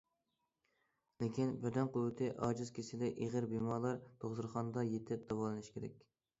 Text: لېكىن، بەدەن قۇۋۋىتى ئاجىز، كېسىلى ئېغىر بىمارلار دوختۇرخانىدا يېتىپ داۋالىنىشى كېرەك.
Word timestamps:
لېكىن، 1.23 1.51
بەدەن 1.65 1.91
قۇۋۋىتى 1.97 2.31
ئاجىز، 2.47 2.73
كېسىلى 2.79 3.11
ئېغىر 3.19 3.49
بىمارلار 3.55 4.03
دوختۇرخانىدا 4.25 4.89
يېتىپ 4.91 5.33
داۋالىنىشى 5.33 5.79
كېرەك. 5.81 6.07